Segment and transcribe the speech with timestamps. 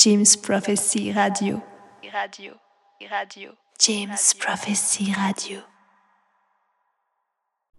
[0.00, 1.60] James Prophecy Radio.
[2.12, 2.54] Radio.
[3.10, 3.56] Radio.
[3.80, 5.58] James Prophecy Radio.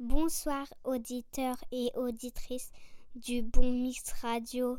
[0.02, 2.74] Bonsoir auditeurs et auditrices
[3.16, 4.78] du Bon Mix Radio.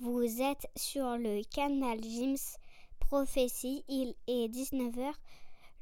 [0.00, 2.58] Vous êtes sur le canal James
[2.98, 3.84] Prophecy.
[3.88, 5.12] Il est 19h,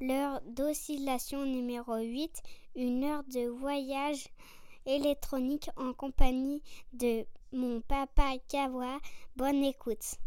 [0.03, 2.43] l'heure d'oscillation numéro 8,
[2.77, 4.29] une heure de voyage
[4.85, 6.63] électronique en compagnie
[6.93, 8.99] de mon papa Kawa.
[9.35, 10.19] Bonne écoute.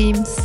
[0.00, 0.39] James.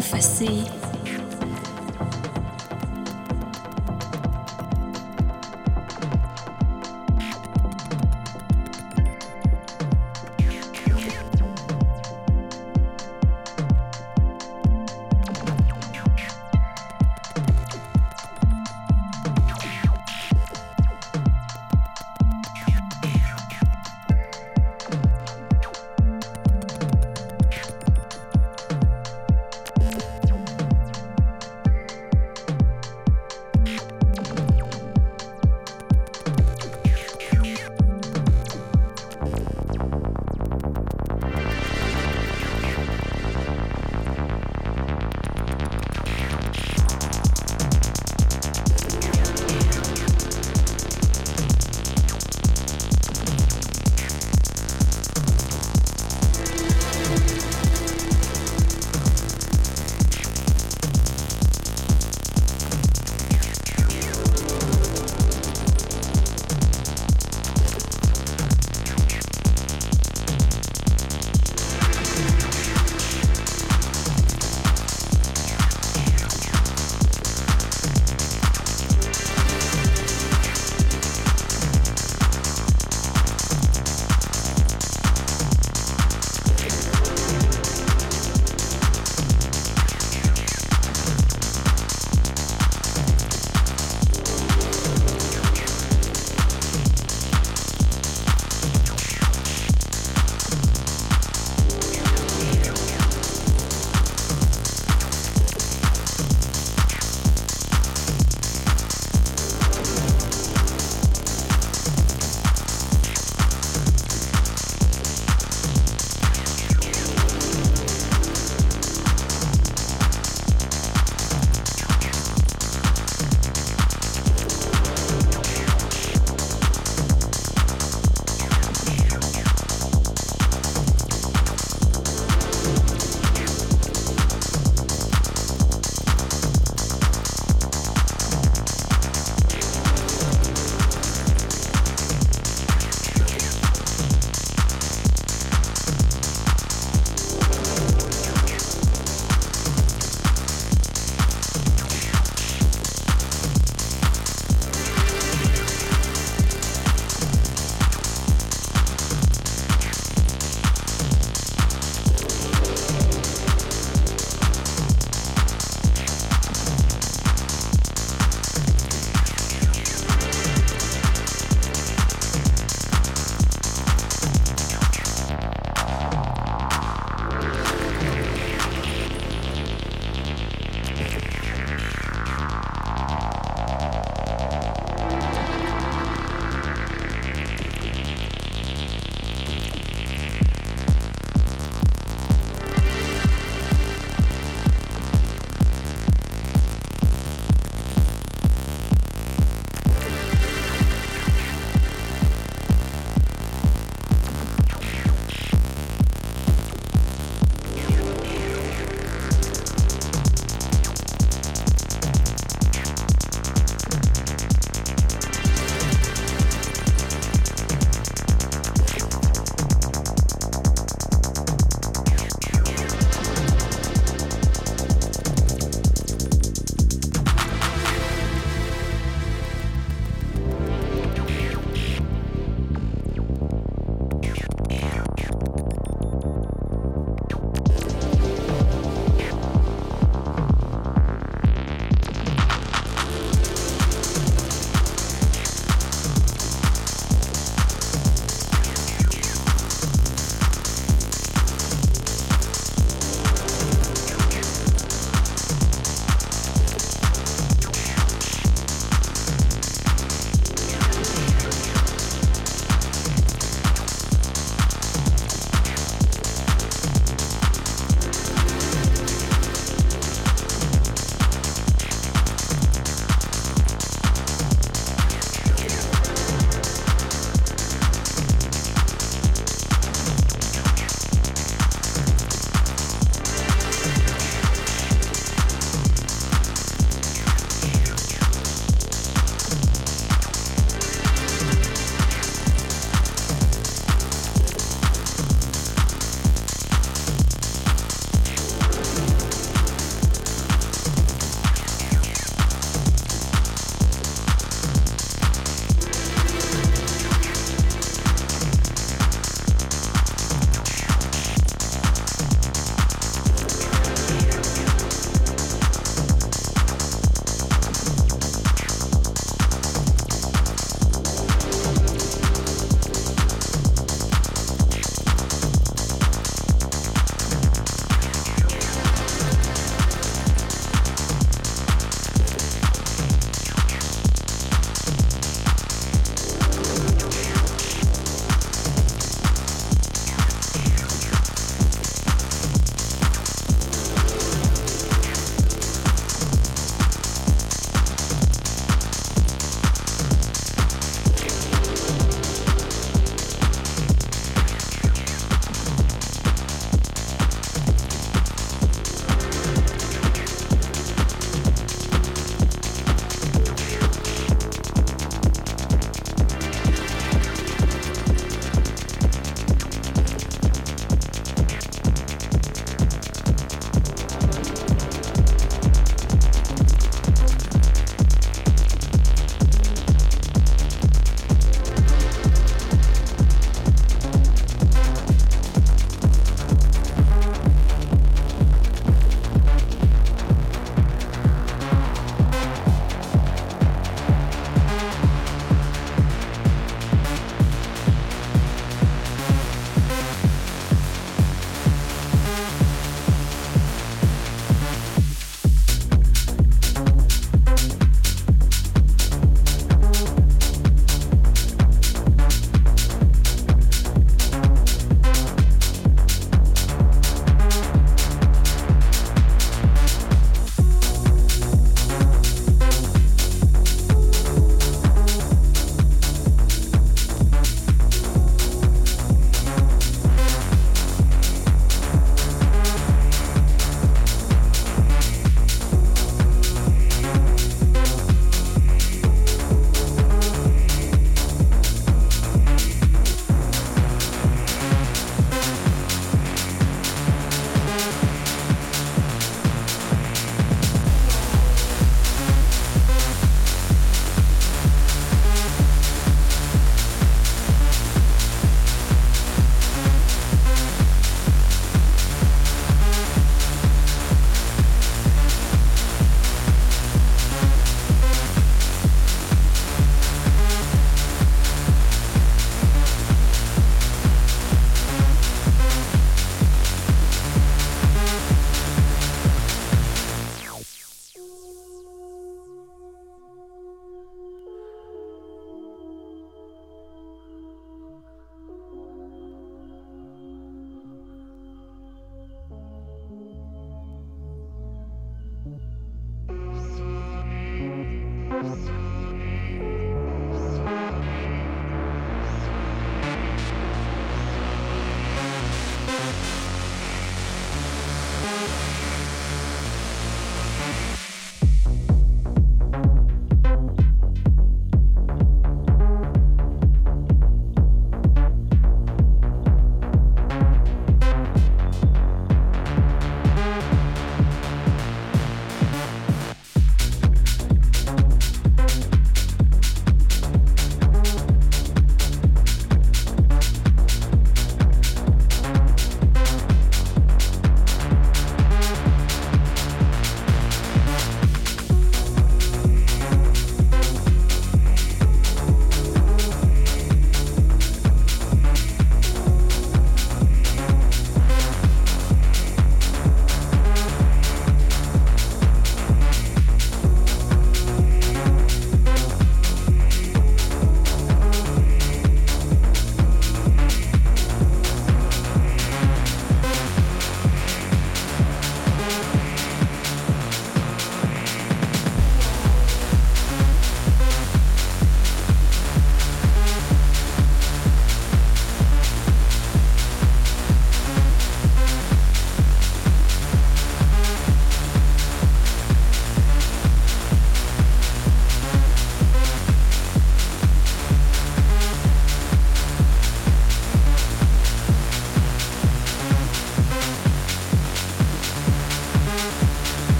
[0.00, 0.77] Jim's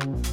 [0.00, 0.23] Bye.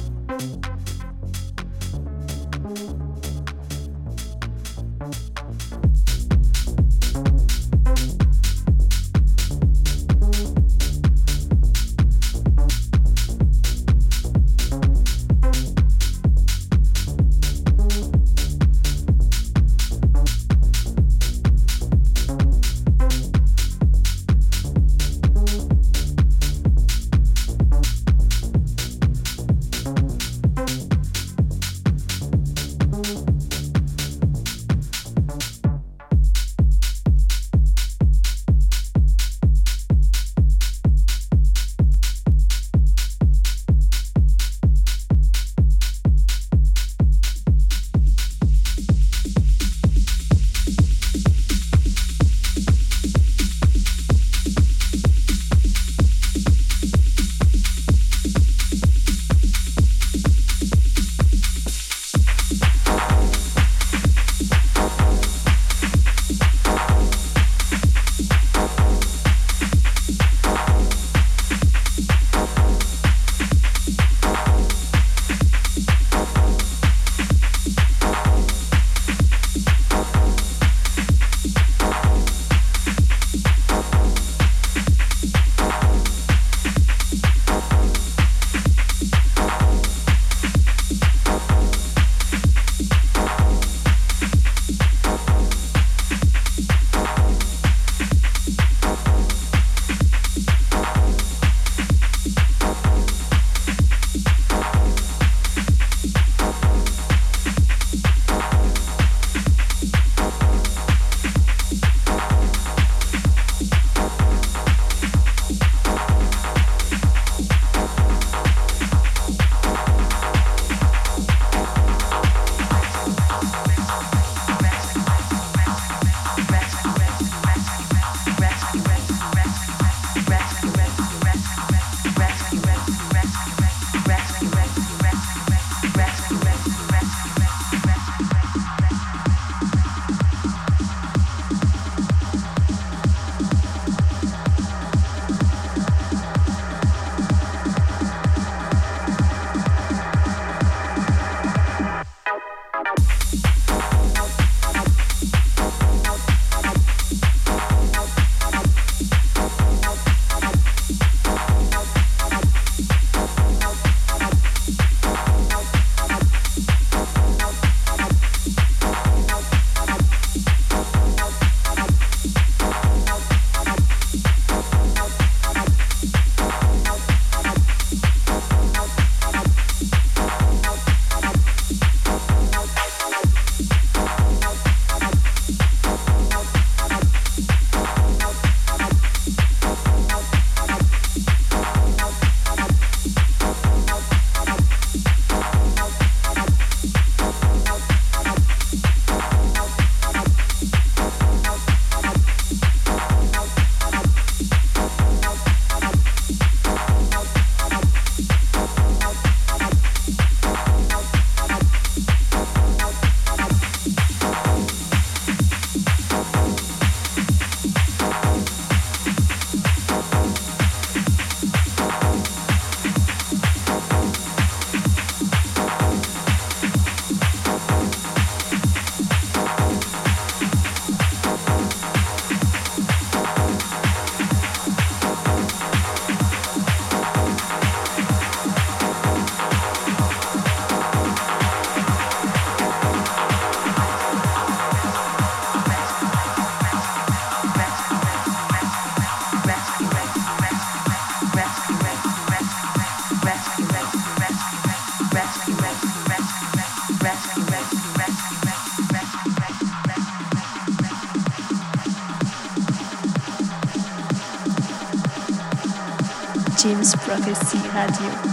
[267.22, 267.52] Prophecy.
[267.52, 268.31] James Prophecy Radio.